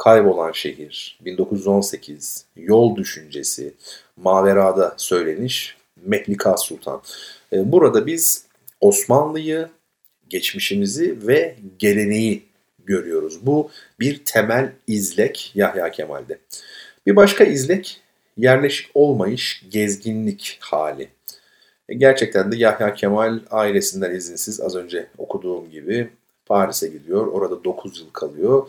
Kaybolan 0.00 0.52
Şehir, 0.52 1.18
1918, 1.24 2.44
Yol 2.56 2.96
Düşüncesi, 2.96 3.74
Mavera'da 4.16 4.94
söyleniş, 4.96 5.76
Mehlika 6.04 6.56
Sultan. 6.56 7.02
E, 7.52 7.72
burada 7.72 8.06
biz 8.06 8.44
Osmanlı'yı, 8.80 9.68
geçmişimizi 10.28 11.26
ve 11.26 11.56
geleneği 11.78 12.42
görüyoruz. 12.84 13.46
Bu 13.46 13.70
bir 14.00 14.24
temel 14.24 14.72
izlek 14.86 15.52
Yahya 15.54 15.90
Kemal'de. 15.90 16.38
Bir 17.06 17.16
başka 17.16 17.44
izlek 17.44 18.00
yerleşik 18.36 18.90
olmayış, 18.94 19.64
gezginlik 19.70 20.58
hali. 20.60 21.08
E, 21.88 21.94
gerçekten 21.94 22.52
de 22.52 22.56
Yahya 22.56 22.94
Kemal 22.94 23.40
ailesinden 23.50 24.14
izinsiz 24.14 24.60
az 24.60 24.76
önce 24.76 25.06
okuduğum 25.18 25.70
gibi 25.70 26.10
Paris'e 26.46 26.88
gidiyor. 26.88 27.26
Orada 27.26 27.64
9 27.64 28.00
yıl 28.00 28.10
kalıyor 28.12 28.68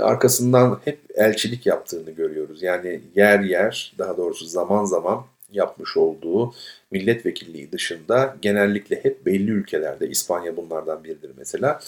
arkasından 0.00 0.80
hep 0.84 0.98
elçilik 1.14 1.66
yaptığını 1.66 2.10
görüyoruz. 2.10 2.62
Yani 2.62 3.00
yer 3.14 3.40
yer 3.40 3.94
daha 3.98 4.16
doğrusu 4.16 4.46
zaman 4.46 4.84
zaman 4.84 5.24
yapmış 5.52 5.96
olduğu 5.96 6.54
milletvekilliği 6.90 7.72
dışında 7.72 8.36
genellikle 8.42 9.04
hep 9.04 9.26
belli 9.26 9.50
ülkelerde 9.50 10.08
İspanya 10.08 10.56
bunlardan 10.56 11.04
biridir 11.04 11.30
mesela 11.36 11.80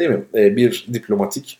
Değil 0.00 0.10
mi? 0.10 0.24
E, 0.34 0.56
bir 0.56 0.86
diplomatik 0.92 1.58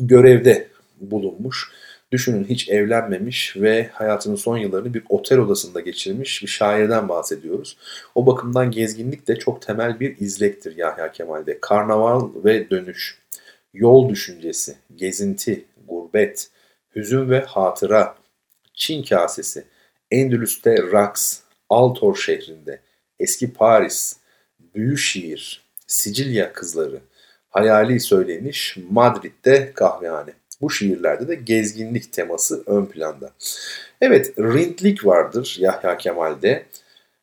görevde 0.00 0.68
bulunmuş. 1.00 1.72
Düşünün 2.12 2.44
hiç 2.44 2.68
evlenmemiş 2.68 3.56
ve 3.56 3.88
hayatının 3.92 4.36
son 4.36 4.56
yıllarını 4.56 4.94
bir 4.94 5.02
otel 5.08 5.38
odasında 5.38 5.80
geçirmiş 5.80 6.42
bir 6.42 6.48
şairden 6.48 7.08
bahsediyoruz. 7.08 7.76
O 8.14 8.26
bakımdan 8.26 8.70
gezginlik 8.70 9.28
de 9.28 9.36
çok 9.36 9.62
temel 9.62 10.00
bir 10.00 10.16
izlektir 10.18 10.76
Yahya 10.76 11.12
Kemal'de. 11.12 11.58
Karnaval 11.60 12.28
ve 12.44 12.70
dönüş, 12.70 13.17
yol 13.74 14.08
düşüncesi, 14.08 14.76
gezinti, 14.96 15.64
gurbet, 15.88 16.50
hüzün 16.96 17.30
ve 17.30 17.40
hatıra, 17.40 18.14
Çin 18.74 19.02
kasesi, 19.02 19.64
Endülüs'te 20.10 20.76
Raks, 20.92 21.40
Altor 21.68 22.16
şehrinde, 22.16 22.80
eski 23.20 23.52
Paris, 23.52 24.16
büyü 24.74 24.98
şiir, 24.98 25.62
Sicilya 25.86 26.52
kızları, 26.52 27.00
hayali 27.50 28.00
söyleniş, 28.00 28.76
Madrid'de 28.90 29.72
kahvehane. 29.74 30.30
Bu 30.60 30.70
şiirlerde 30.70 31.28
de 31.28 31.34
gezginlik 31.34 32.12
teması 32.12 32.62
ön 32.66 32.86
planda. 32.86 33.30
Evet, 34.00 34.38
rintlik 34.38 35.06
vardır 35.06 35.56
Yahya 35.60 35.96
Kemal'de. 35.96 36.66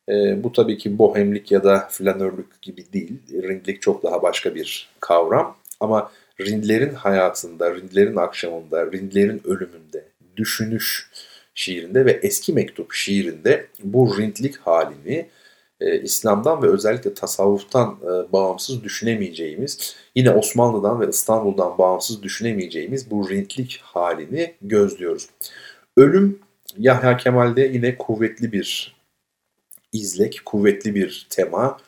E, 0.08 0.44
bu 0.44 0.52
tabii 0.52 0.78
ki 0.78 0.98
bohemlik 0.98 1.52
ya 1.52 1.64
da 1.64 1.88
flanörlük 1.90 2.62
gibi 2.62 2.92
değil. 2.92 3.18
Rintlik 3.32 3.82
çok 3.82 4.02
daha 4.02 4.22
başka 4.22 4.54
bir 4.54 4.88
kavram. 5.00 5.56
Ama 5.80 6.12
Rindlerin 6.40 6.94
hayatında, 6.94 7.74
Rindlerin 7.74 8.16
akşamında, 8.16 8.92
Rindlerin 8.92 9.42
ölümünde, 9.44 10.04
düşünüş 10.36 11.10
şiirinde 11.54 12.04
ve 12.04 12.12
eski 12.12 12.52
mektup 12.52 12.92
şiirinde 12.92 13.66
bu 13.82 14.18
rintlik 14.18 14.56
halini 14.56 15.28
e, 15.80 16.00
İslam'dan 16.00 16.62
ve 16.62 16.66
özellikle 16.66 17.14
tasavvuftan 17.14 17.98
e, 18.02 18.32
bağımsız 18.32 18.84
düşünemeyeceğimiz, 18.84 19.96
yine 20.14 20.30
Osmanlı'dan 20.30 21.00
ve 21.00 21.08
İstanbul'dan 21.08 21.78
bağımsız 21.78 22.22
düşünemeyeceğimiz 22.22 23.10
bu 23.10 23.30
rintlik 23.30 23.80
halini 23.82 24.54
gözlüyoruz. 24.62 25.28
Ölüm 25.96 26.38
Yahya 26.78 27.16
Kemal'de 27.16 27.62
yine 27.62 27.98
kuvvetli 27.98 28.52
bir 28.52 28.96
izlek, 29.92 30.42
kuvvetli 30.44 30.94
bir 30.94 31.26
tema. 31.30 31.78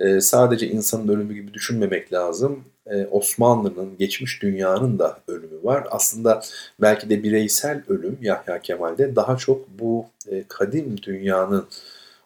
E, 0.00 0.20
sadece 0.20 0.68
insanın 0.68 1.08
ölümü 1.08 1.34
gibi 1.34 1.54
düşünmemek 1.54 2.12
lazım. 2.12 2.64
E, 2.86 3.06
Osmanlı'nın, 3.06 3.96
geçmiş 3.98 4.42
dünyanın 4.42 4.98
da 4.98 5.18
ölümü 5.28 5.64
var. 5.64 5.86
Aslında 5.90 6.42
belki 6.80 7.10
de 7.10 7.22
bireysel 7.22 7.82
ölüm 7.88 8.18
Yahya 8.22 8.58
Kemal'de 8.62 9.16
daha 9.16 9.36
çok 9.36 9.68
bu 9.68 10.06
e, 10.28 10.44
kadim 10.48 11.02
dünyanın 11.02 11.66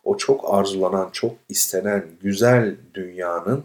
o 0.05 0.17
çok 0.17 0.55
arzulanan, 0.55 1.11
çok 1.13 1.37
istenen 1.49 2.07
güzel 2.23 2.77
dünyanın 2.95 3.65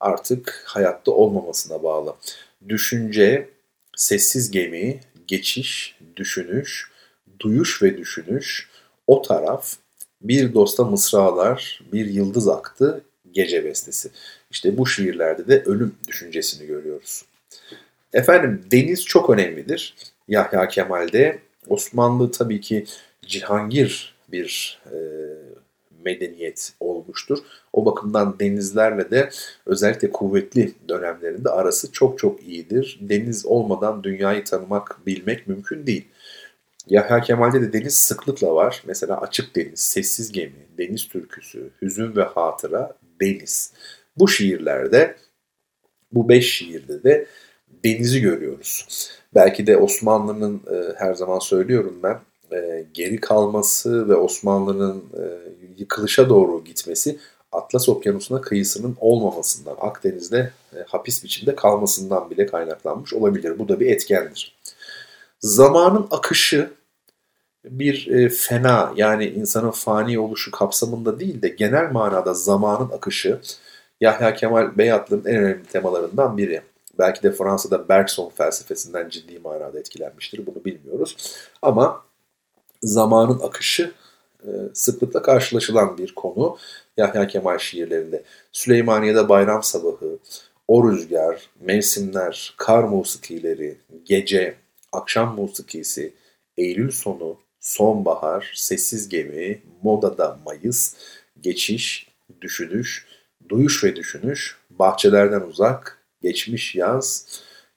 artık 0.00 0.64
hayatta 0.66 1.12
olmamasına 1.12 1.82
bağlı. 1.82 2.14
Düşünce, 2.68 3.48
sessiz 3.96 4.50
gemi, 4.50 5.00
geçiş, 5.26 5.98
düşünüş, 6.16 6.90
duyuş 7.40 7.82
ve 7.82 7.98
düşünüş, 7.98 8.68
o 9.06 9.22
taraf 9.22 9.74
bir 10.22 10.54
dosta 10.54 10.84
mısralar, 10.84 11.80
bir 11.92 12.06
yıldız 12.06 12.48
aktı, 12.48 13.04
gece 13.34 13.64
bestesi. 13.64 14.10
İşte 14.50 14.78
bu 14.78 14.86
şiirlerde 14.86 15.48
de 15.48 15.62
ölüm 15.62 15.94
düşüncesini 16.08 16.66
görüyoruz. 16.66 17.24
Efendim 18.12 18.64
deniz 18.70 19.04
çok 19.04 19.30
önemlidir. 19.30 19.94
Yahya 20.28 20.68
Kemal'de 20.68 21.38
Osmanlı 21.68 22.30
tabii 22.30 22.60
ki 22.60 22.84
Cihangir 23.26 24.14
bir 24.28 24.78
e, 24.86 24.96
medeniyet 26.04 26.72
olmuştur. 26.80 27.38
O 27.72 27.84
bakımdan 27.84 28.38
denizlerle 28.38 29.10
de 29.10 29.30
özellikle 29.66 30.10
kuvvetli 30.10 30.74
dönemlerinde 30.88 31.50
arası 31.50 31.92
çok 31.92 32.18
çok 32.18 32.42
iyidir. 32.42 32.98
Deniz 33.00 33.46
olmadan 33.46 34.04
dünyayı 34.04 34.44
tanımak, 34.44 35.06
bilmek 35.06 35.46
mümkün 35.46 35.86
değil. 35.86 36.08
Yahya 36.88 37.20
Kemal'de 37.20 37.62
de 37.62 37.72
deniz 37.72 37.96
sıklıkla 37.96 38.54
var. 38.54 38.82
Mesela 38.86 39.20
Açık 39.20 39.56
Deniz, 39.56 39.80
Sessiz 39.80 40.32
Gemi, 40.32 40.66
Deniz 40.78 41.08
Türküsü, 41.08 41.70
Hüzün 41.82 42.16
ve 42.16 42.22
Hatıra, 42.22 42.92
Deniz. 43.24 43.72
Bu 44.16 44.28
şiirlerde, 44.28 45.16
bu 46.12 46.28
beş 46.28 46.52
şiirde 46.52 47.02
de 47.02 47.26
denizi 47.84 48.20
görüyoruz. 48.20 48.86
Belki 49.34 49.66
de 49.66 49.76
Osmanlı'nın 49.76 50.56
e, 50.56 50.94
her 50.96 51.14
zaman 51.14 51.38
söylüyorum 51.38 52.00
ben 52.02 52.20
e, 52.56 52.86
geri 52.94 53.20
kalması 53.20 54.08
ve 54.08 54.14
Osmanlı'nın 54.14 55.04
e, 55.18 55.22
yıkılışa 55.78 56.28
doğru 56.28 56.64
gitmesi 56.64 57.18
Atlas 57.52 57.88
Okyanusu'na 57.88 58.40
kıyısının 58.40 58.96
olmamasından, 59.00 59.76
Akdeniz'de 59.80 60.52
e, 60.76 60.78
hapis 60.86 61.24
biçimde 61.24 61.54
kalmasından 61.54 62.30
bile 62.30 62.46
kaynaklanmış 62.46 63.14
olabilir. 63.14 63.58
Bu 63.58 63.68
da 63.68 63.80
bir 63.80 63.90
etkendir. 63.90 64.56
Zamanın 65.40 66.06
akışı 66.10 66.70
bir 67.64 68.06
e, 68.06 68.28
fena 68.28 68.92
yani 68.96 69.26
insanın 69.26 69.70
fani 69.70 70.18
oluşu 70.18 70.50
kapsamında 70.50 71.20
değil 71.20 71.42
de 71.42 71.48
genel 71.48 71.92
manada 71.92 72.34
zamanın 72.34 72.90
akışı 72.90 73.40
Yahya 74.00 74.34
Kemal 74.34 74.78
Beyatlı'nın 74.78 75.24
en 75.24 75.36
önemli 75.36 75.64
temalarından 75.64 76.36
biri. 76.36 76.62
Belki 76.98 77.22
de 77.22 77.32
Fransa'da 77.32 77.88
Bergson 77.88 78.30
felsefesinden 78.30 79.08
ciddi 79.08 79.38
manada 79.38 79.78
etkilenmiştir. 79.78 80.46
Bunu 80.46 80.64
bilmiyoruz. 80.64 81.16
Ama 81.62 82.04
zamanın 82.82 83.40
akışı 83.40 83.92
e, 84.42 84.50
sıklıkla 84.74 85.22
karşılaşılan 85.22 85.98
bir 85.98 86.14
konu 86.14 86.56
Yahya 86.96 87.26
Kemal 87.26 87.58
şiirlerinde. 87.58 88.22
Süleymaniye'de 88.52 89.28
bayram 89.28 89.62
sabahı, 89.62 90.18
o 90.68 90.90
rüzgar, 90.90 91.50
mevsimler, 91.60 92.54
kar 92.56 92.84
musikileri, 92.84 93.78
gece, 94.04 94.54
akşam 94.92 95.34
musikisi, 95.34 96.14
Eylül 96.56 96.90
sonu, 96.90 97.36
sonbahar, 97.64 98.52
sessiz 98.54 99.08
gemi, 99.08 99.62
modada 99.82 100.38
mayıs, 100.44 100.94
geçiş, 101.40 102.08
düşünüş, 102.40 103.06
duyuş 103.48 103.84
ve 103.84 103.96
düşünüş, 103.96 104.56
bahçelerden 104.70 105.40
uzak, 105.40 105.98
geçmiş 106.22 106.74
yaz 106.74 107.26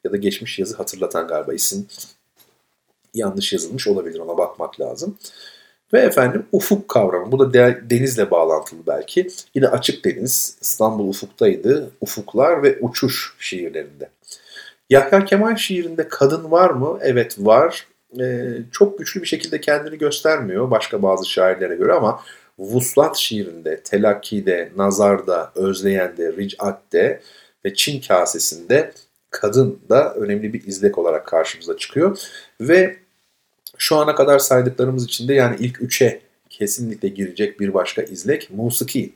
ya 0.04 0.12
da 0.12 0.18
geçmiş 0.18 0.60
yazı 0.60 0.78
hatırlatan 0.78 1.28
galiba 1.28 1.54
isim 1.54 1.88
yanlış 3.14 3.54
yazılmış 3.54 3.88
olabilir 3.88 4.20
ona 4.20 4.38
bakmak 4.38 4.80
lazım. 4.80 5.18
Ve 5.94 6.00
efendim 6.00 6.46
ufuk 6.52 6.88
kavramı. 6.88 7.32
Bu 7.32 7.40
da 7.40 7.54
denizle 7.90 8.32
bağlantılı 8.32 8.80
belki. 8.88 9.28
Yine 9.56 9.68
açık 9.68 10.06
deniz, 10.06 10.58
İstanbul 10.62 11.10
ufuktaydı. 11.10 11.92
Ufuklar 12.02 12.64
ve 12.64 12.80
uçuş 12.82 13.36
şiirlerinde. 13.40 14.10
Yahya 14.90 15.26
Kemal 15.26 15.56
şiirinde 15.56 16.08
kadın 16.08 16.52
var 16.52 16.70
mı? 16.70 17.00
Evet 17.02 17.36
var. 17.40 17.88
Ee, 18.20 18.58
çok 18.72 19.00
güçlü 19.00 19.22
bir 19.22 19.28
şekilde 19.28 19.62
kendini 19.62 19.98
göstermiyor 19.98 20.72
başka 20.72 21.02
bazı 21.02 21.30
şairlere 21.30 21.76
göre 21.76 21.94
ama 21.94 22.22
Vuslat 22.60 23.18
şiirinde, 23.18 23.82
Telakki'de, 23.84 24.72
Nazar'da, 24.76 25.52
Özleyen'de, 25.56 26.34
Ric'at'te 26.34 27.22
ve 27.66 27.74
Çin 27.74 28.02
kasesinde 28.02 28.94
kadın 29.30 29.80
da 29.90 30.14
önemli 30.14 30.54
bir 30.54 30.64
izlek 30.68 30.98
olarak 30.98 31.28
karşımıza 31.28 31.78
çıkıyor. 31.78 32.20
Ve 32.62 32.98
şu 33.78 33.96
ana 33.96 34.16
kadar 34.16 34.40
saydıklarımız 34.40 35.06
içinde 35.06 35.34
yani 35.34 35.56
ilk 35.60 35.82
üçe 35.82 36.22
kesinlikle 36.50 37.08
girecek 37.08 37.60
bir 37.60 37.74
başka 37.74 38.02
izlek 38.02 38.50
musiki. 38.52 39.14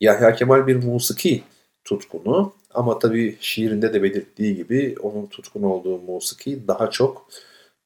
Yahya 0.00 0.34
Kemal 0.34 0.66
bir 0.66 0.76
musiki 0.76 1.42
tutkunu 1.84 2.52
ama 2.74 2.98
tabii 2.98 3.36
şiirinde 3.40 3.92
de 3.92 4.02
belirttiği 4.02 4.56
gibi 4.56 4.94
onun 5.02 5.26
tutkun 5.26 5.62
olduğu 5.62 5.98
musiki 5.98 6.68
daha 6.68 6.90
çok 6.90 7.28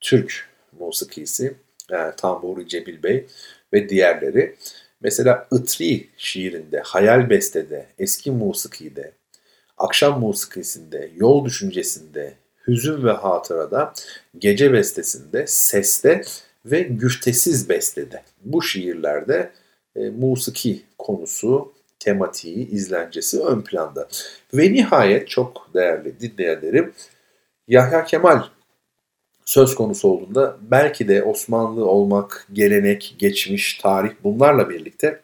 Türk 0.05 0.49
musikisi. 0.79 1.55
Yani 1.90 2.14
Tamburi 2.17 2.69
Cebil 2.69 3.03
Bey 3.03 3.27
ve 3.73 3.88
diğerleri. 3.88 4.57
Mesela 5.01 5.49
Itri 5.53 6.09
şiirinde, 6.17 6.81
Hayal 6.81 7.31
Beste'de, 7.31 7.87
Eski 7.99 8.31
Musiki'de, 8.31 9.12
Akşam 9.79 10.21
Musikisi'nde, 10.21 11.11
Yol 11.17 11.45
Düşüncesi'nde, 11.45 12.35
Hüzün 12.67 13.05
ve 13.05 13.11
Hatıra'da, 13.11 13.95
Gece 14.38 14.73
Bestesi'nde, 14.73 15.47
Ses'te 15.47 16.23
ve 16.64 16.81
Güftesiz 16.81 17.69
Beste'de. 17.69 18.23
Bu 18.45 18.62
şiirlerde 18.62 19.51
e, 19.97 20.11
musiki 20.11 20.83
konusu, 20.99 21.73
tematiği, 21.99 22.71
izlencesi 22.71 23.40
ön 23.40 23.62
planda. 23.62 24.09
Ve 24.55 24.73
nihayet 24.73 25.29
çok 25.29 25.71
değerli 25.75 26.21
dinleyenlerim 26.21 26.93
Yahya 27.69 28.05
Kemal 28.05 28.43
söz 29.44 29.74
konusu 29.74 30.09
olduğunda 30.09 30.57
belki 30.61 31.09
de 31.09 31.22
Osmanlı 31.22 31.87
olmak, 31.87 32.46
gelenek, 32.52 33.14
geçmiş, 33.18 33.78
tarih 33.78 34.11
bunlarla 34.24 34.70
birlikte 34.70 35.20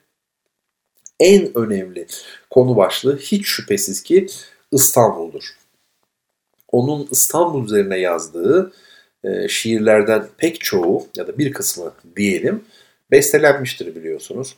en 1.21 1.59
önemli 1.59 2.07
konu 2.51 2.77
başlığı 2.77 3.19
hiç 3.19 3.47
şüphesiz 3.47 4.03
ki 4.03 4.27
İstanbul'dur. 4.73 5.57
Onun 6.73 7.09
İstanbul 7.11 7.65
üzerine 7.65 7.99
yazdığı 7.99 8.73
e, 9.25 9.49
şiirlerden 9.49 10.27
pek 10.39 10.61
çoğu 10.61 11.07
ya 11.17 11.27
da 11.27 11.39
bir 11.39 11.53
kısmı 11.53 11.93
diyelim 12.17 12.65
bestelenmiştir 13.11 13.97
biliyorsunuz. 13.97 14.57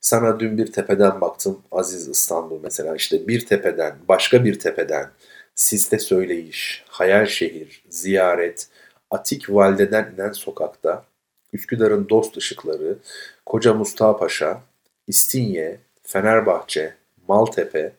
Sana 0.00 0.40
dün 0.40 0.58
bir 0.58 0.72
tepeden 0.72 1.20
baktım 1.20 1.62
Aziz 1.72 2.08
İstanbul 2.08 2.60
mesela 2.62 2.96
işte 2.96 3.28
bir 3.28 3.46
tepeden 3.46 3.96
başka 4.08 4.44
bir 4.44 4.58
tepeden 4.58 5.10
Siste 5.54 5.98
söyleyiş, 5.98 6.84
hayal 6.88 7.26
şehir, 7.26 7.82
ziyaret, 7.88 8.68
Atik 9.10 9.50
Valide'den 9.50 10.12
inen 10.14 10.32
sokakta, 10.32 11.04
Üsküdar'ın 11.52 12.08
dost 12.08 12.36
ışıkları, 12.36 12.98
Koca 13.46 13.74
Mustafa 13.74 14.18
Paşa, 14.18 14.60
İstinye, 15.06 15.78
Fenerbahçe, 16.02 16.94
Maltepe, 17.28 17.92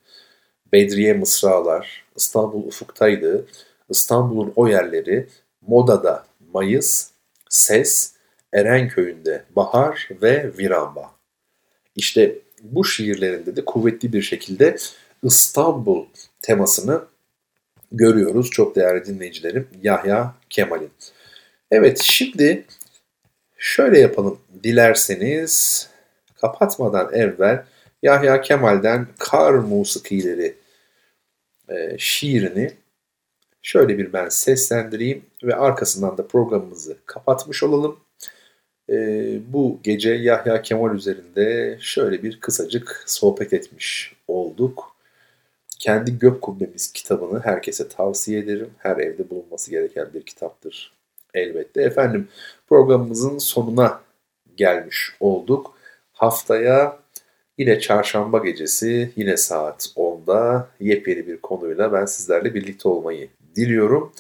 Bedriye 0.74 1.14
Mısralar, 1.14 2.06
İstanbul 2.16 2.68
Ufuk'taydı, 2.68 3.46
İstanbul'un 3.90 4.54
o 4.56 4.68
yerleri, 4.68 5.28
Moda'da 5.62 6.26
Mayıs, 6.54 7.10
Ses, 7.50 8.14
Erenköy'ünde 8.54 9.44
Bahar 9.56 10.10
ve 10.22 10.52
Viramba. 10.58 11.12
İşte 11.96 12.36
bu 12.62 12.86
şiirlerinde 12.86 13.56
de 13.56 13.66
kuvvetli 13.66 14.14
bir 14.14 14.22
şekilde 14.22 14.78
İstanbul 15.24 16.06
temasını 16.42 17.02
görüyoruz 17.92 18.50
çok 18.50 18.76
değerli 18.76 19.06
dinleyicilerim 19.06 19.68
Yahya 19.84 20.36
Kemal'in. 20.50 20.92
Evet 21.72 22.00
şimdi 22.00 22.66
şöyle 23.58 24.00
yapalım 24.00 24.40
dilerseniz 24.64 25.88
kapatmadan 26.42 27.14
evvel 27.14 27.66
Yahya 28.04 28.42
Kemal'den 28.42 29.08
Kar 29.20 29.54
Musikileri 29.54 30.56
e, 31.70 31.96
şiirini 31.98 32.72
şöyle 33.62 33.98
bir 33.98 34.14
ben 34.14 34.30
seslendireyim 34.30 35.26
ve 35.44 35.56
arkasından 35.56 36.18
da 36.18 36.28
programımızı 36.28 36.98
kapatmış 37.06 37.64
olalım. 37.64 38.00
E, 38.90 38.96
bu 39.54 39.80
gece 39.84 40.12
Yahya 40.12 40.62
Kemal 40.62 40.96
üzerinde 40.96 41.78
şöyle 41.82 42.24
bir 42.24 42.40
kısacık 42.40 43.04
sohbet 43.06 43.54
etmiş 43.54 44.16
olduk. 44.28 44.96
Kendi 45.82 46.20
Gök 46.20 46.42
Kubbemiz 46.42 46.92
kitabını 46.94 47.40
herkese 47.40 47.88
tavsiye 47.88 48.40
ederim. 48.40 48.70
Her 48.78 48.98
evde 48.98 49.30
bulunması 49.30 49.72
gereken 49.72 50.14
bir 50.14 50.22
kitaptır 50.22 50.94
elbette. 51.34 51.82
Efendim 51.82 52.28
programımızın 52.68 53.38
sonuna 53.38 54.02
gelmiş 54.58 55.16
olduk. 55.20 55.78
Haftaya 56.14 57.00
yine 57.58 57.80
çarşamba 57.80 58.38
gecesi 58.38 59.12
yine 59.16 59.38
saat 59.38 59.86
10'da 59.96 60.70
yepyeni 60.80 61.28
bir 61.28 61.38
konuyla 61.38 61.94
ben 61.94 62.06
sizlerle 62.06 62.54
birlikte 62.54 62.90
olmayı 62.90 63.30
diliyorum. 63.56 64.14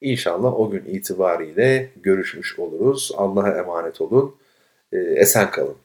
İnşallah 0.00 0.60
o 0.60 0.70
gün 0.70 0.84
itibariyle 0.84 1.90
görüşmüş 1.96 2.58
oluruz. 2.58 3.12
Allah'a 3.16 3.58
emanet 3.58 4.00
olun. 4.00 4.36
Ee, 4.92 4.98
esen 4.98 5.50
kalın. 5.50 5.76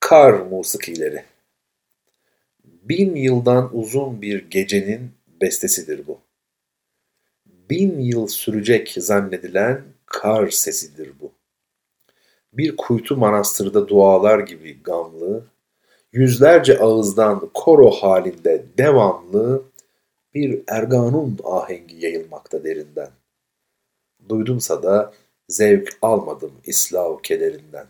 Kar 0.00 0.32
musikileri. 0.32 1.29
Bin 2.90 3.16
yıldan 3.16 3.76
uzun 3.76 4.22
bir 4.22 4.50
gecenin 4.50 5.10
bestesidir 5.40 6.06
bu. 6.06 6.18
Bin 7.46 7.98
yıl 7.98 8.26
sürecek 8.26 8.94
zannedilen 8.98 9.82
kar 10.06 10.50
sesidir 10.50 11.12
bu. 11.20 11.32
Bir 12.52 12.76
kuytu 12.76 13.16
manastırda 13.16 13.88
dualar 13.88 14.38
gibi 14.38 14.82
gamlı, 14.82 15.44
yüzlerce 16.12 16.78
ağızdan 16.78 17.50
koro 17.54 17.90
halinde 17.90 18.64
devamlı 18.78 19.62
bir 20.34 20.62
erganun 20.66 21.38
ahengi 21.44 21.96
yayılmakta 21.96 22.64
derinden. 22.64 23.10
Duydumsa 24.28 24.82
da 24.82 25.12
zevk 25.48 25.98
almadım 26.02 26.52
İslav 26.66 27.22
kederinden. 27.22 27.86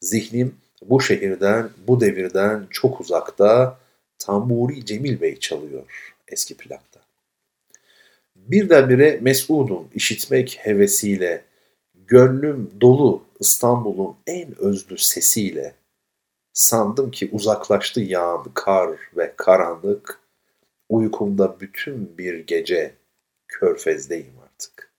Zihnim 0.00 0.54
bu 0.82 1.00
şehirden, 1.00 1.70
bu 1.88 2.00
devirden 2.00 2.66
çok 2.70 3.00
uzakta 3.00 3.78
Tamburi 4.18 4.84
Cemil 4.84 5.20
Bey 5.20 5.38
çalıyor 5.38 6.14
eski 6.28 6.56
plakta. 6.56 7.00
Birdenbire 8.36 9.18
mesudum 9.20 9.88
işitmek 9.94 10.58
hevesiyle, 10.62 11.44
gönlüm 11.94 12.70
dolu 12.80 13.22
İstanbul'un 13.40 14.16
en 14.26 14.58
özlü 14.58 14.98
sesiyle. 14.98 15.74
Sandım 16.52 17.10
ki 17.10 17.28
uzaklaştı 17.32 18.00
yağan 18.00 18.44
kar 18.54 18.98
ve 19.16 19.34
karanlık, 19.36 20.20
uykumda 20.88 21.60
bütün 21.60 22.18
bir 22.18 22.46
gece 22.46 22.94
körfezdeyim 23.48 24.34
artık. 24.42 24.90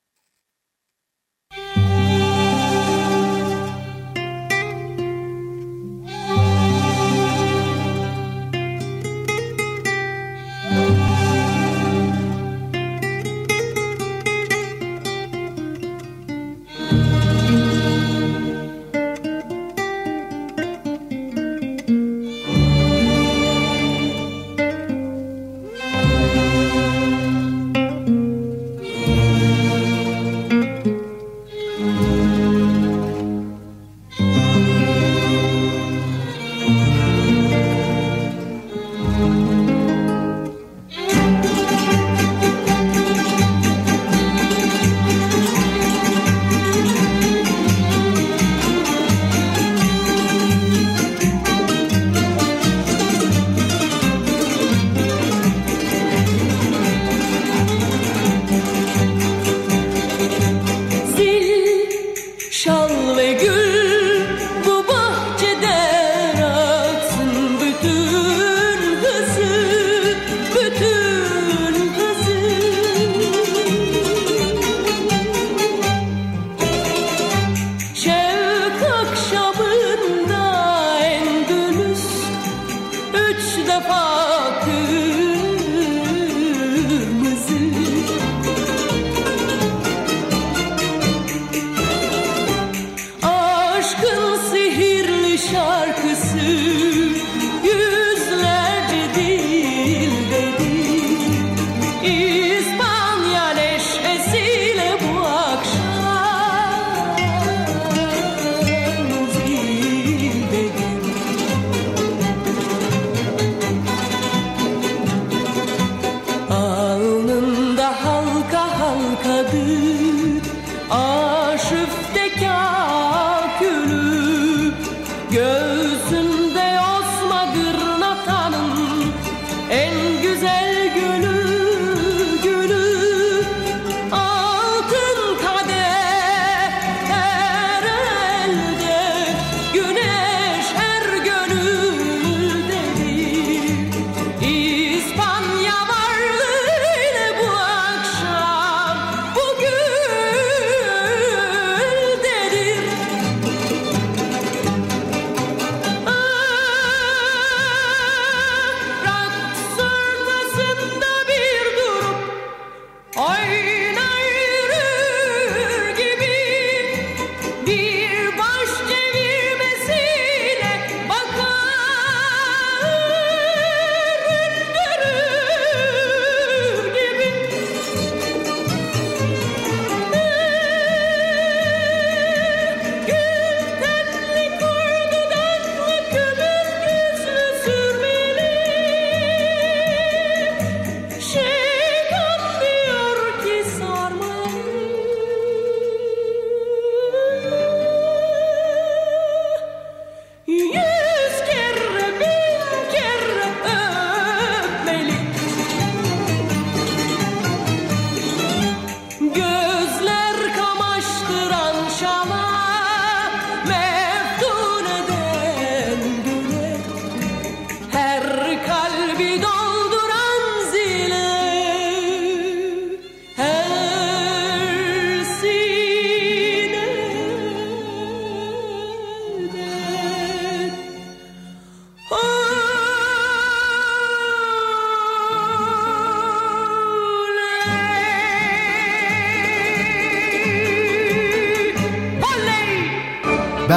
காத்து 119.53 119.80